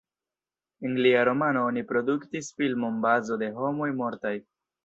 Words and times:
El 0.87 0.95
lia 1.07 1.19
romano 1.29 1.61
oni 1.73 1.85
produktis 1.93 2.51
filmon 2.63 2.99
Bazo 3.07 3.41
de 3.45 3.55
homoj 3.63 3.95
mortaj. 4.05 4.37